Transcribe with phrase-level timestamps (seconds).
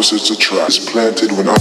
[0.00, 0.86] Opposites attract.
[0.86, 1.58] Planted when I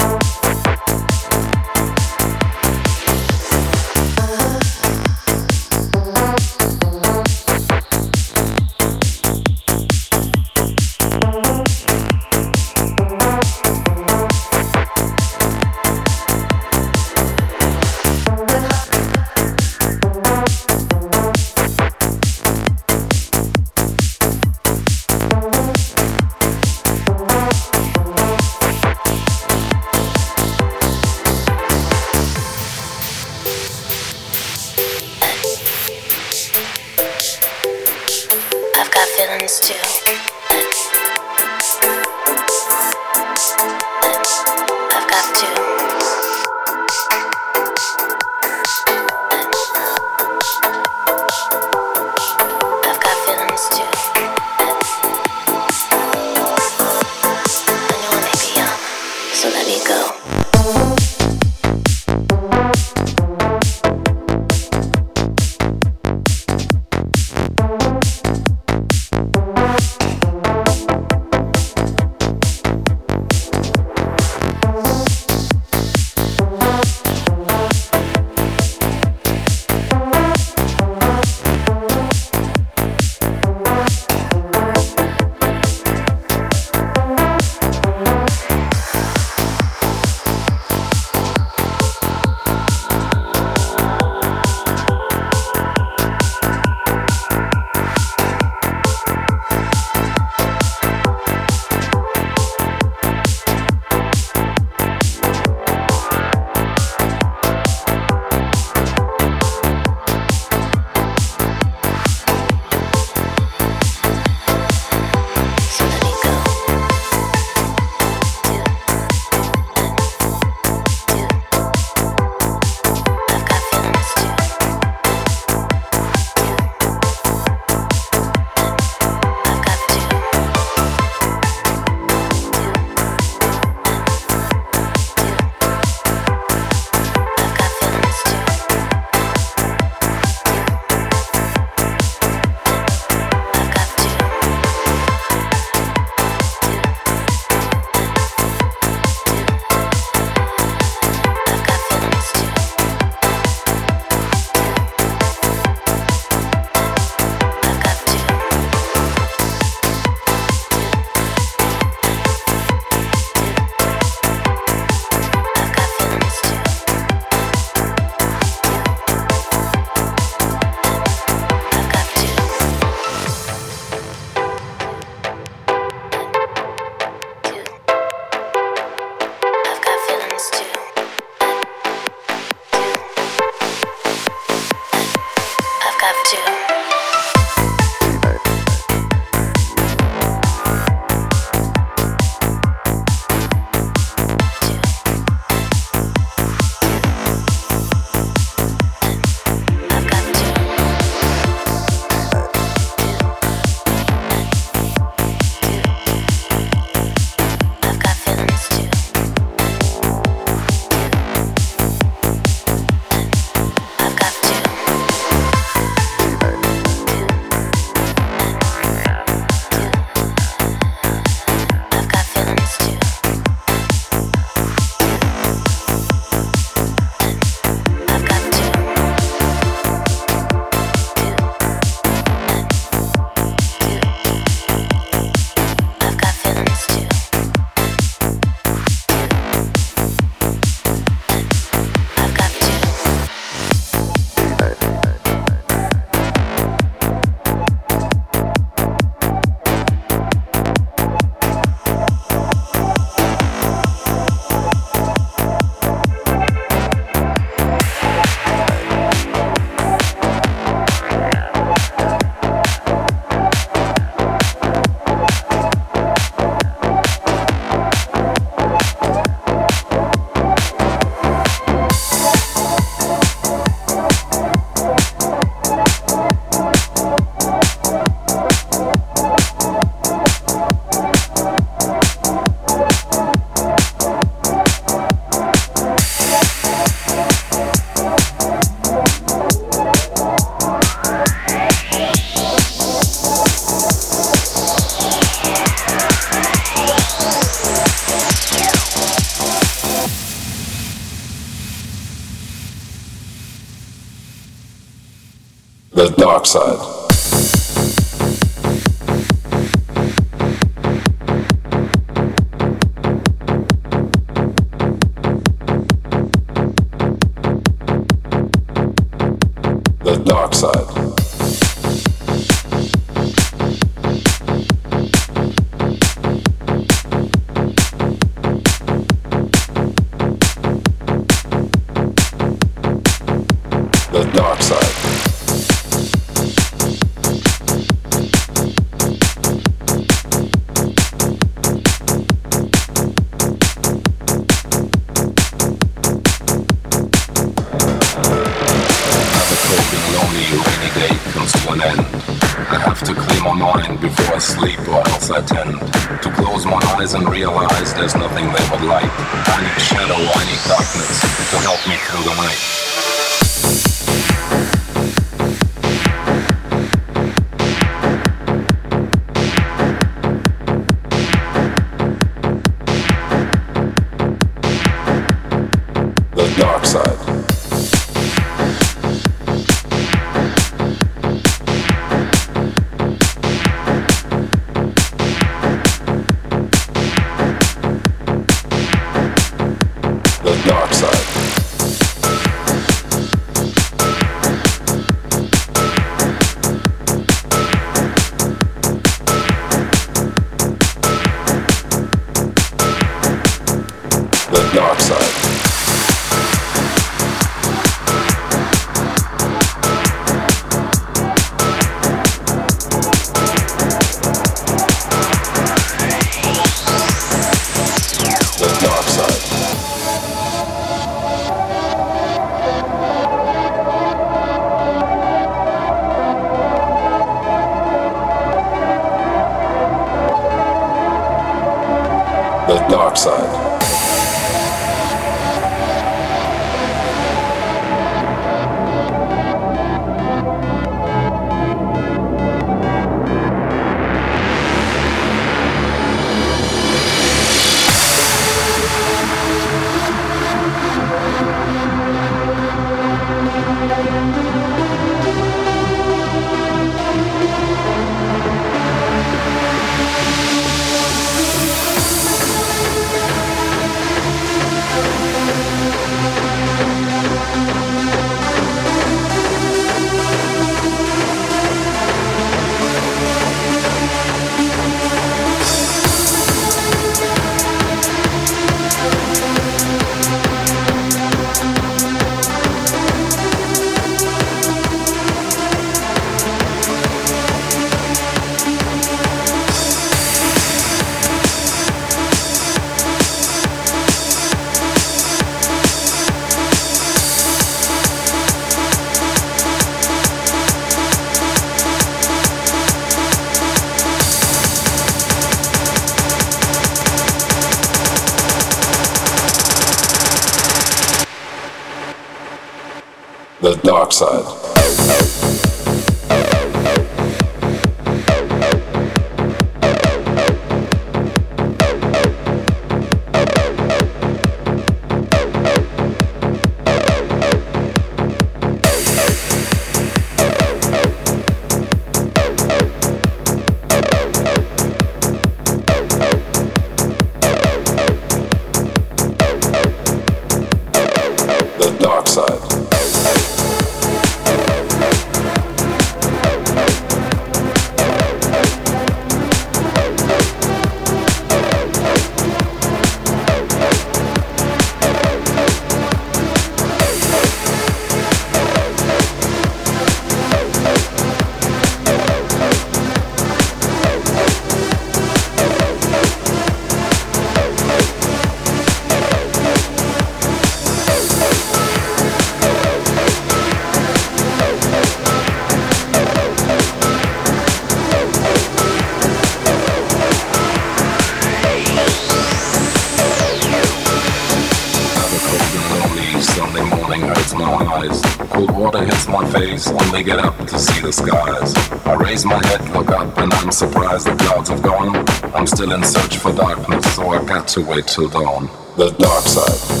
[589.51, 591.75] face, only get up to see the skies.
[592.05, 595.15] I raise my head, look up, and I'm surprised the clouds have gone.
[595.53, 598.69] I'm still in search for darkness, so I got to wait till dawn.
[598.97, 600.00] The dark side.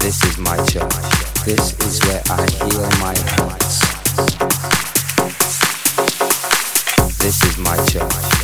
[0.00, 0.94] This is my church.
[1.44, 3.80] This is where I heal my hurts.
[7.18, 8.38] This is my church.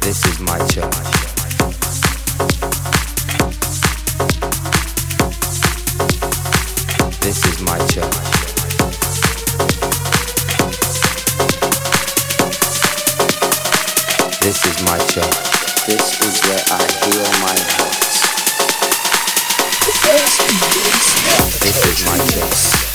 [0.00, 1.20] This is my church.
[7.20, 8.40] This is my church.
[14.40, 15.49] This is my church.
[15.86, 18.20] This is where I heal my hurts.
[21.62, 22.89] This is my church.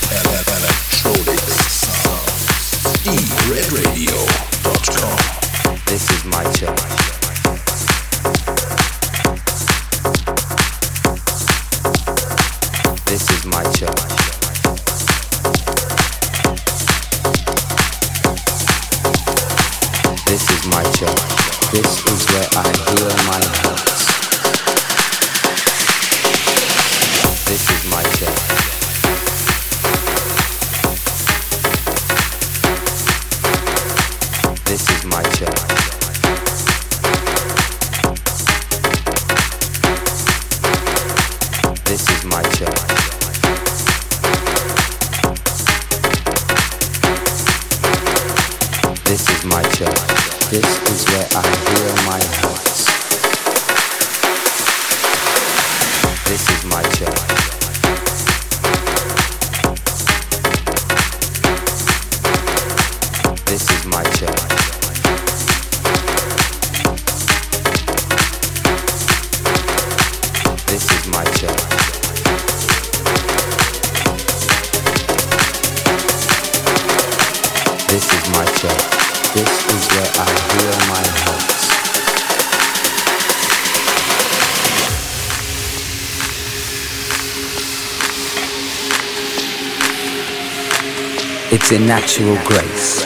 [91.72, 93.02] In natural grace,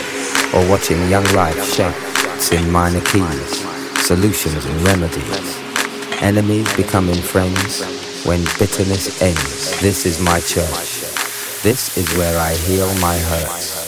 [0.53, 1.95] or watching young life shape.
[2.37, 3.65] It's in minor keys,
[4.05, 5.57] solutions and remedies.
[6.21, 7.83] Enemies becoming friends
[8.27, 9.81] when bitterness ends.
[9.81, 11.01] This is my church.
[11.63, 13.81] This is where I heal my hurts.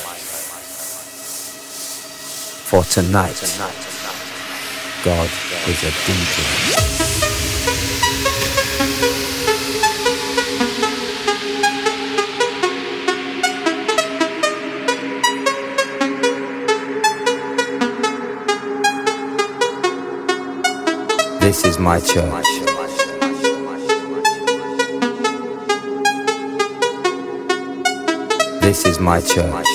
[2.70, 3.38] For tonight,
[5.04, 5.28] God
[5.68, 7.31] is a DJ.
[21.52, 22.46] This is my church.
[28.62, 29.66] This is my church.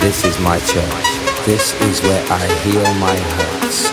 [0.00, 1.06] This is my church.
[1.46, 3.90] This is where I heal my hurts.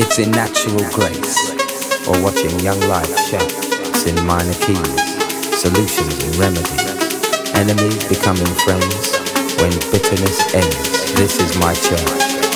[0.00, 3.42] It's in natural grace, or watching young life shape.
[3.90, 6.99] It's in minor keys, solutions and remedies.
[7.60, 9.18] Enemies becoming friends
[9.60, 11.12] when bitterness ends.
[11.12, 12.08] This is my church.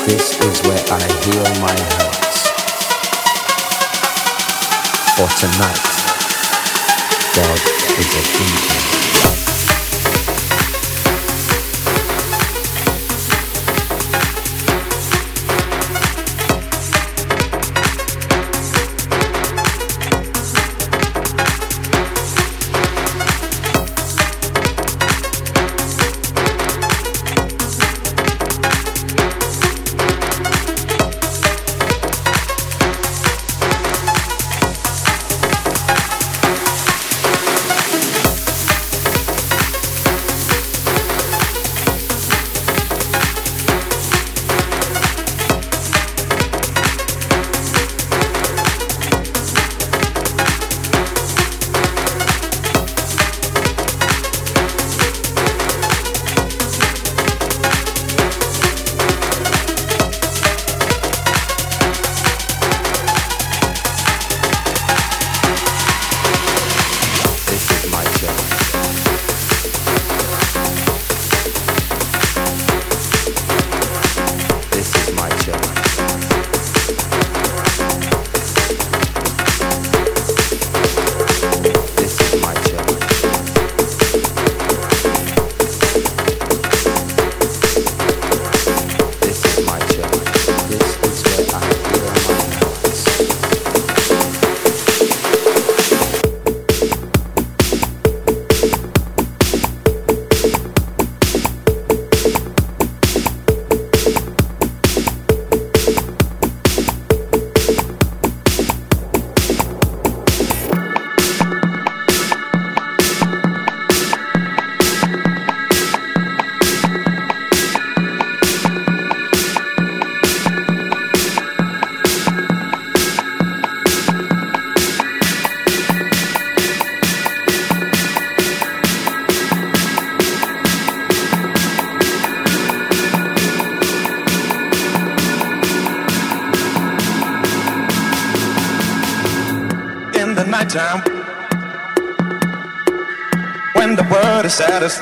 [0.07, 2.49] This is where I heal my hurts.
[5.15, 5.84] For tonight,
[7.36, 7.60] God
[8.00, 9.03] is a DJ.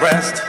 [0.05, 0.42] Is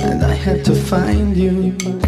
[0.00, 2.05] and I had to find you.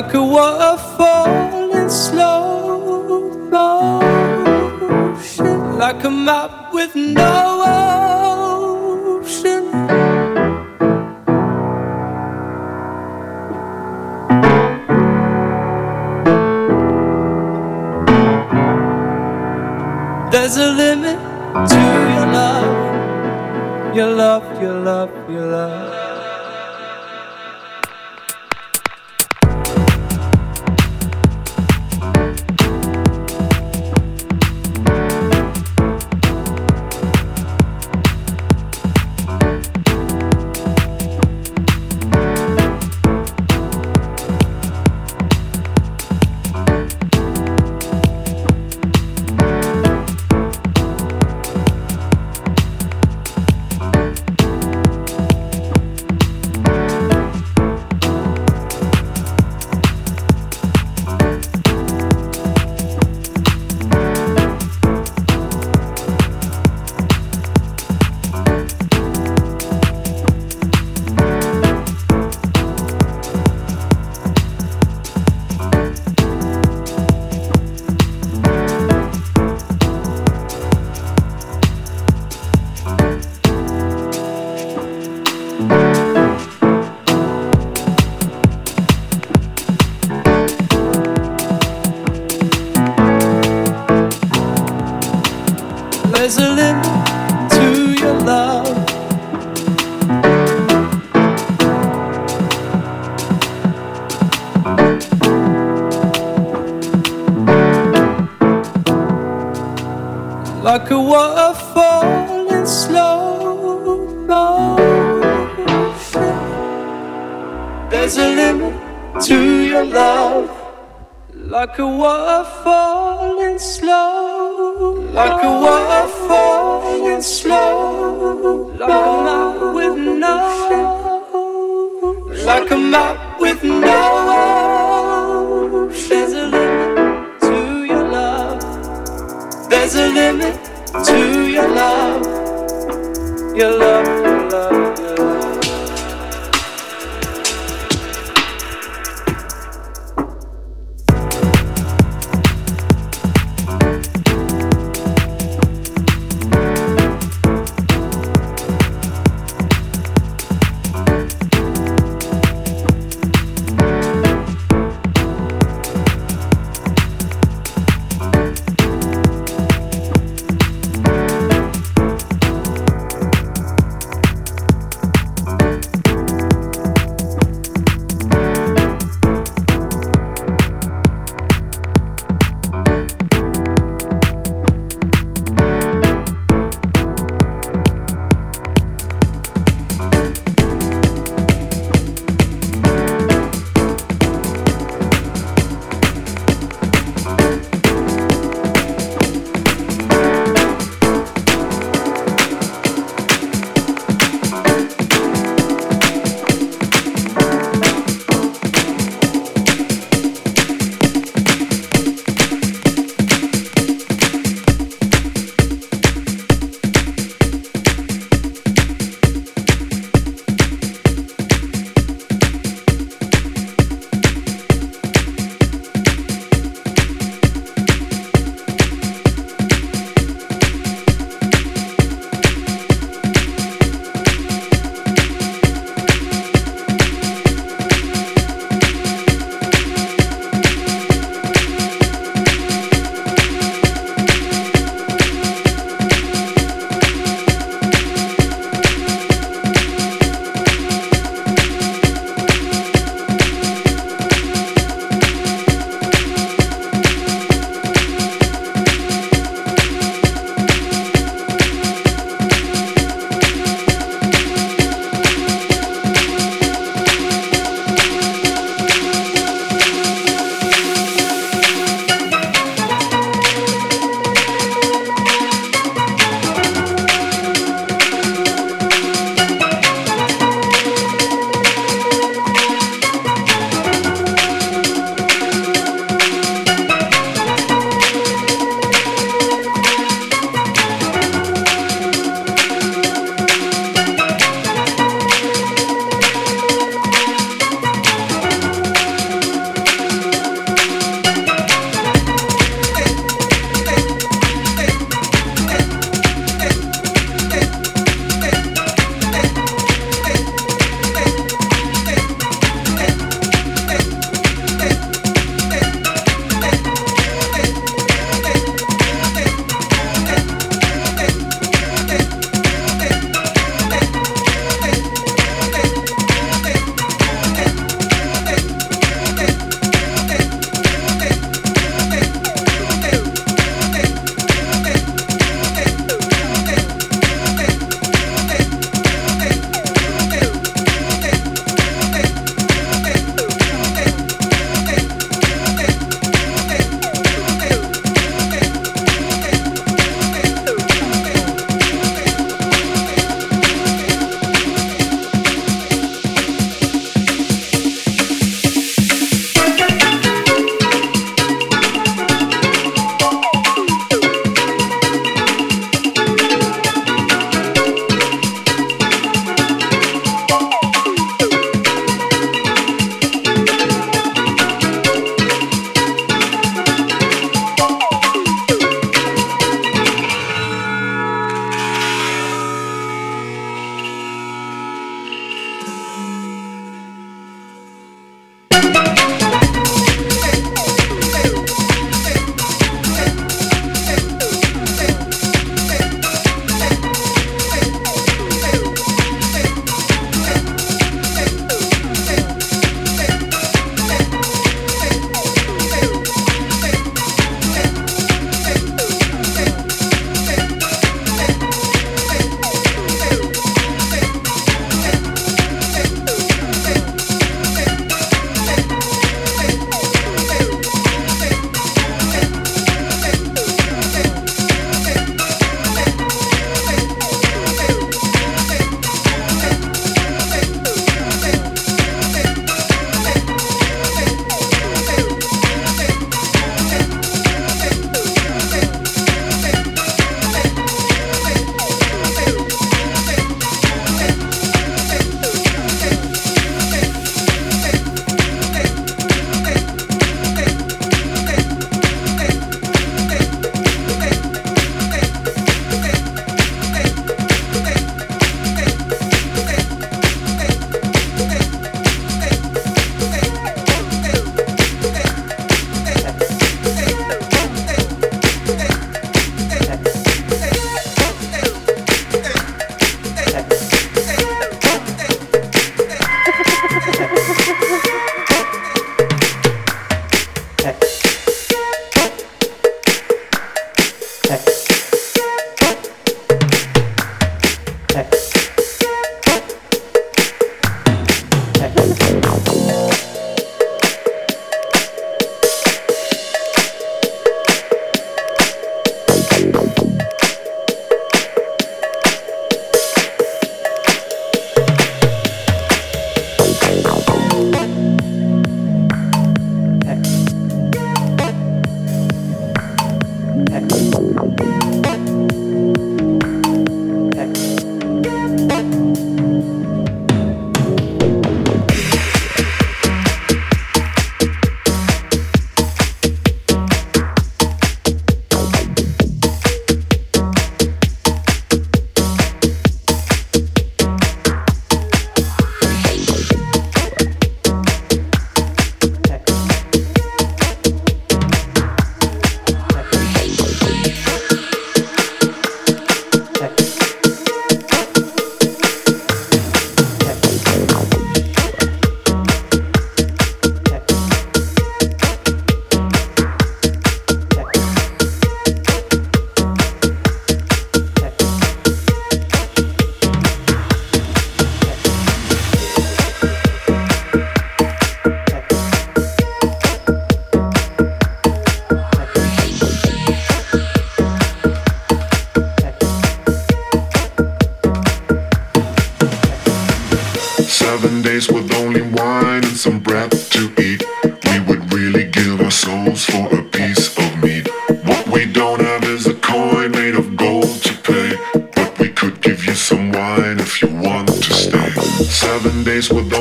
[0.00, 0.89] Like a waterfall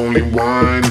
[0.10, 0.89] only wine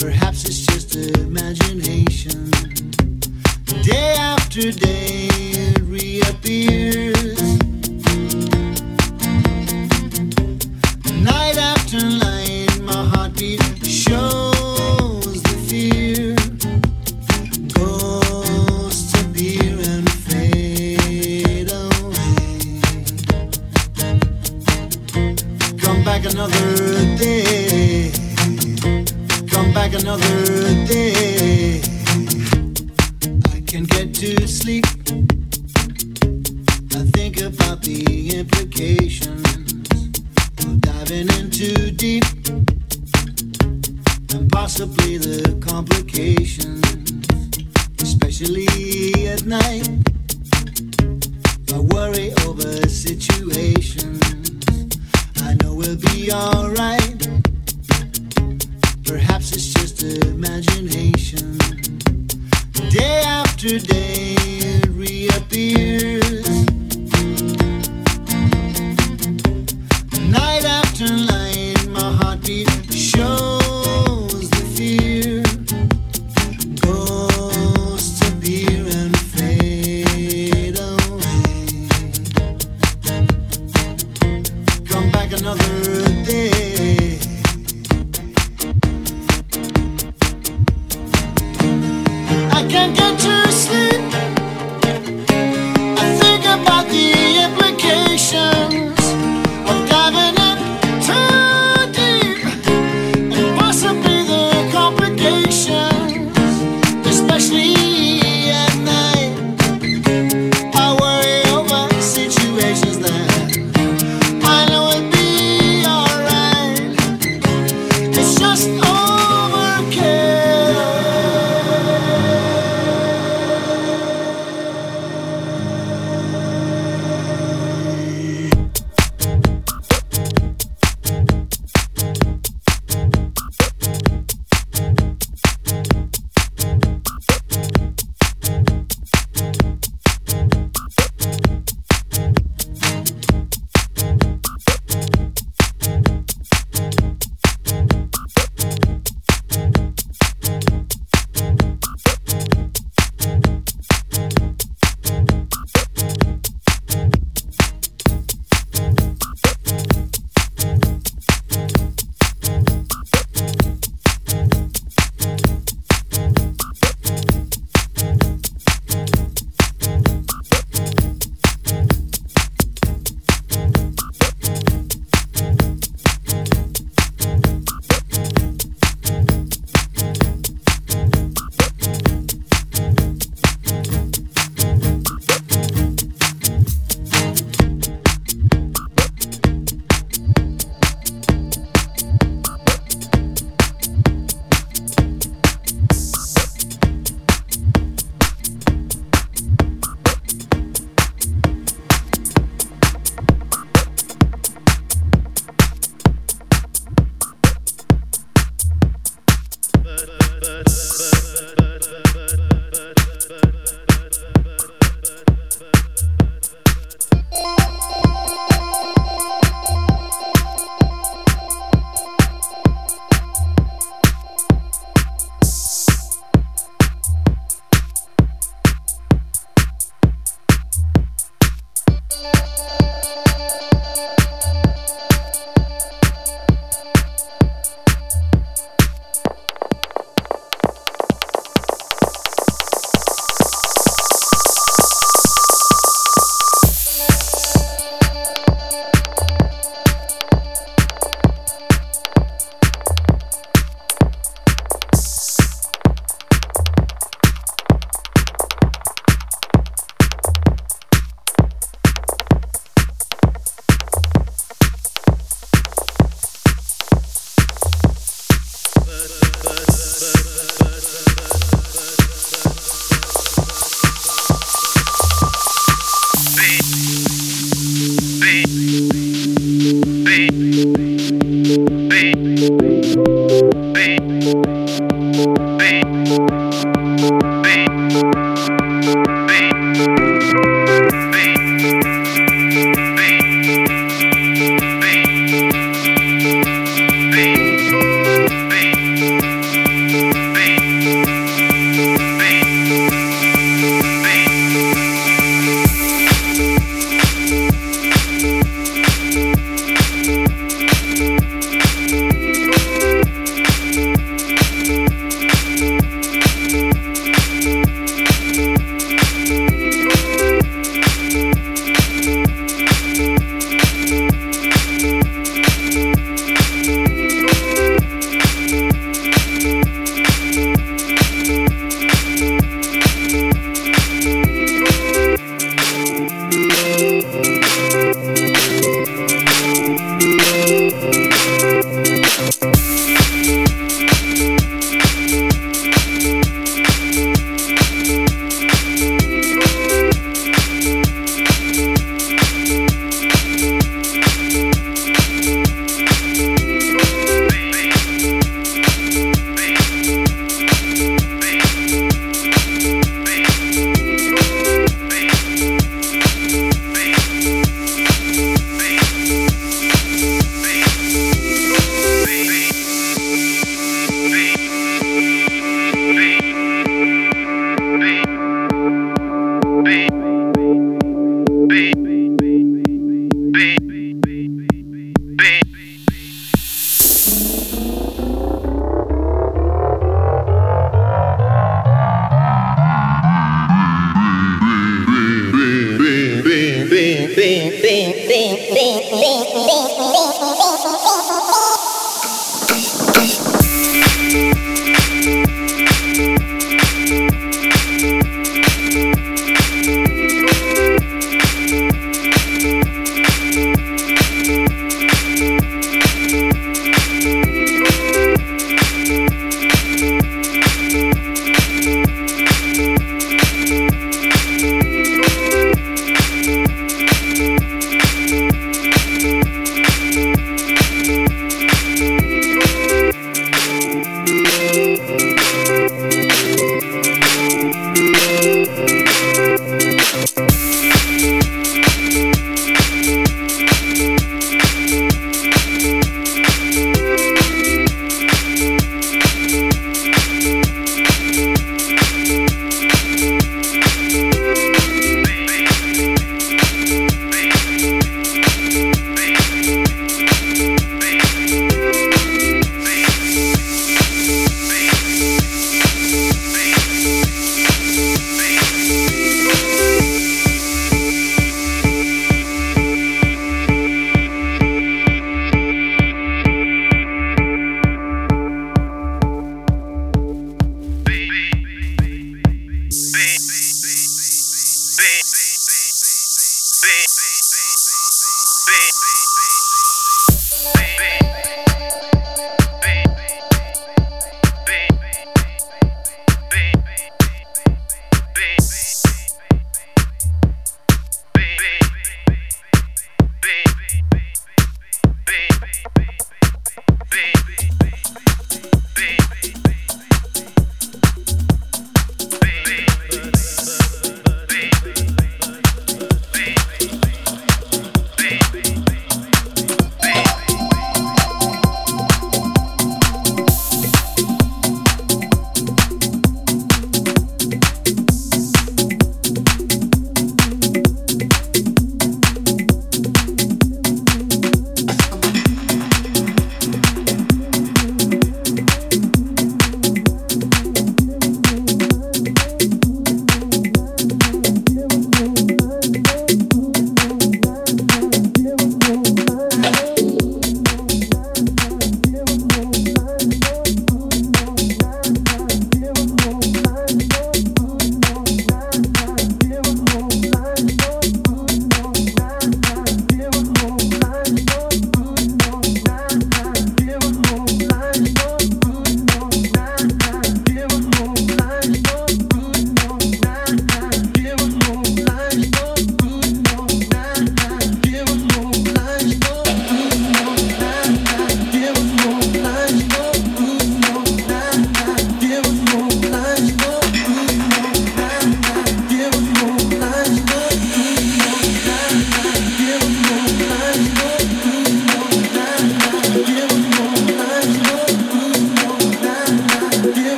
[0.00, 2.50] Perhaps it's just imagination.
[3.82, 6.79] Day after day it reappears.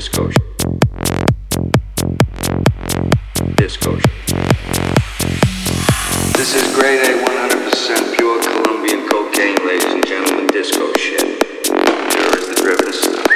[0.00, 0.30] Disco.
[3.56, 3.96] Disco.
[6.38, 10.46] This is grade A 100% pure Colombian cocaine, ladies and gentlemen.
[10.46, 11.22] Disco shit.
[11.22, 13.29] Is the driven stuff.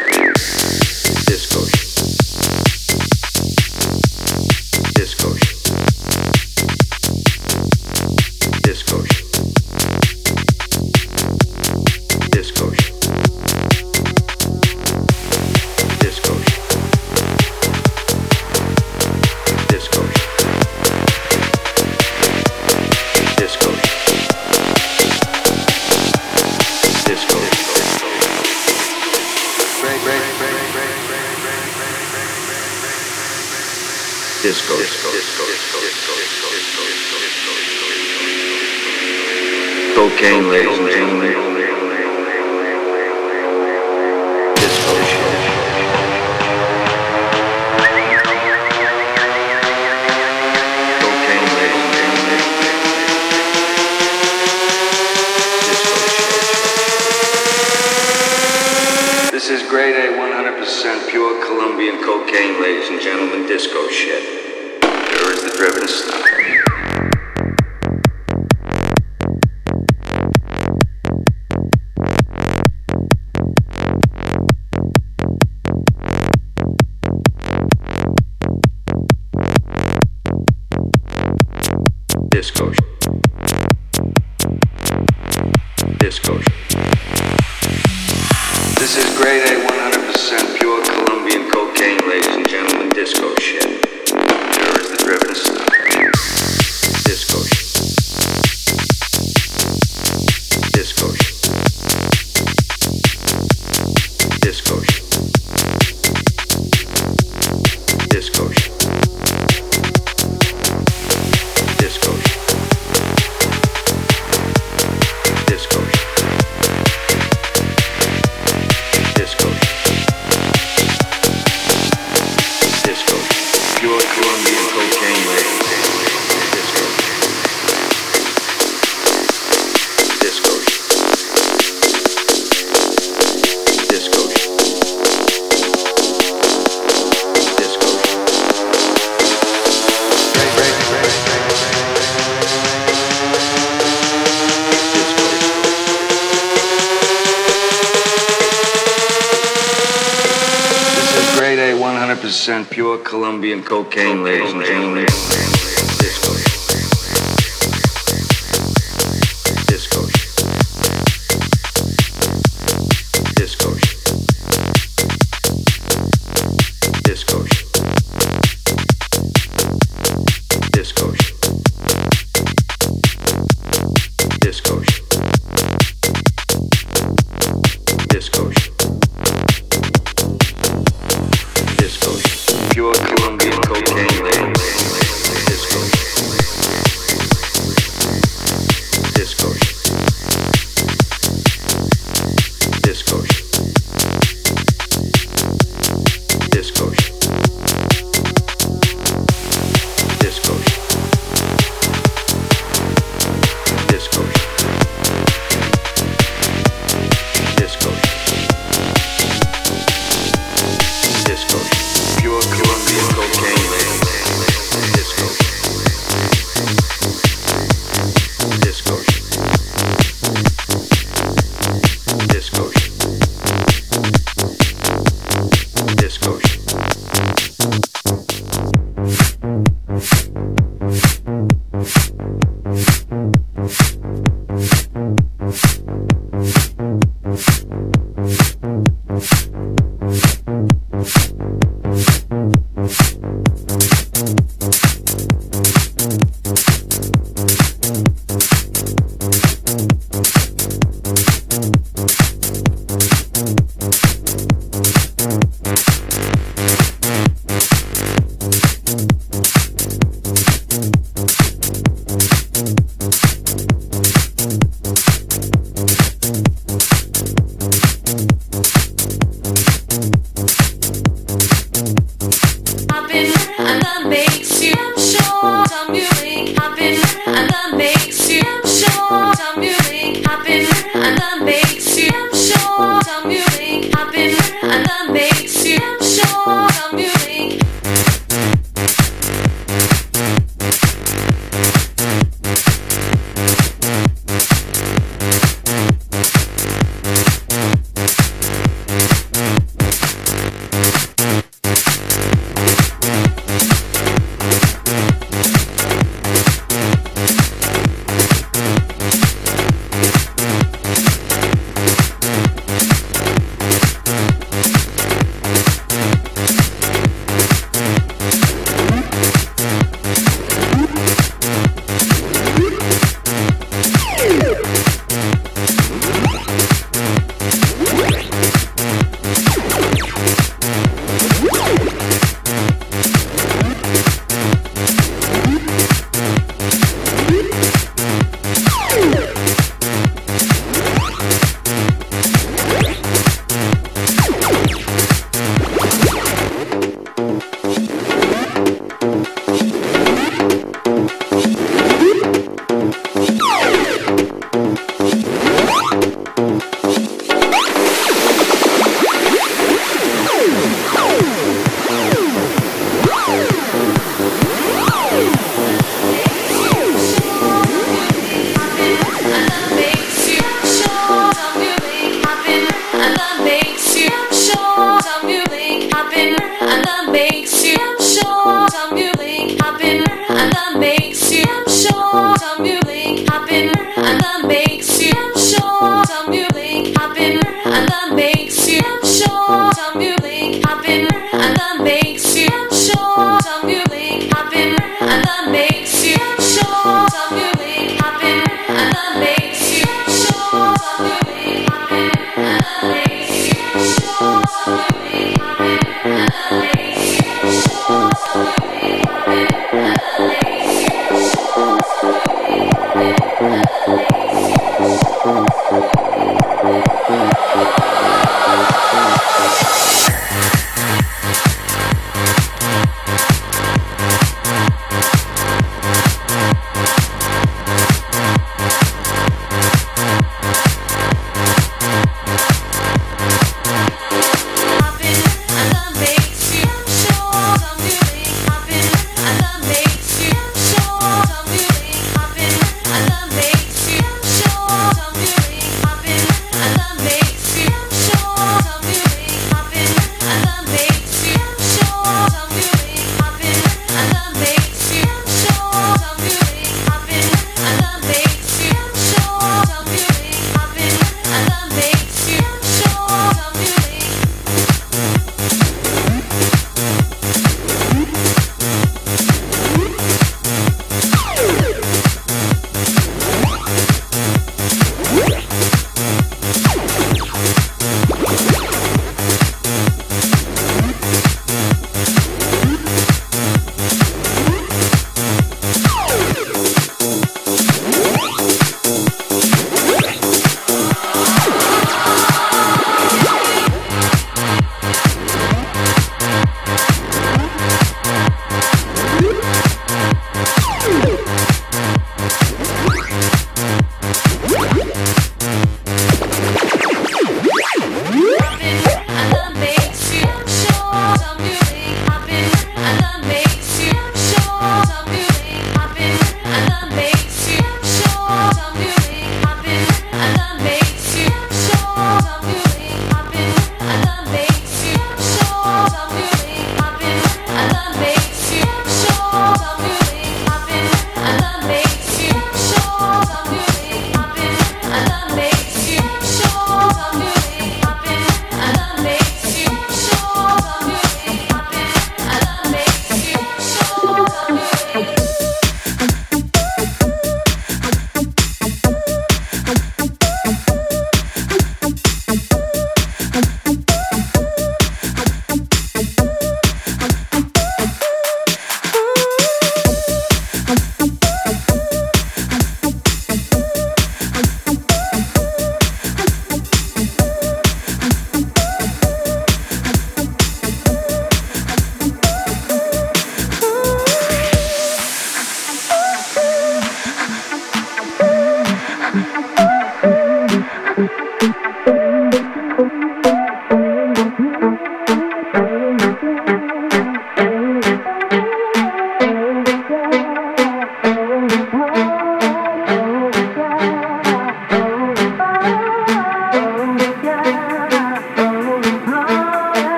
[153.04, 154.43] Colombian cocaine, ladies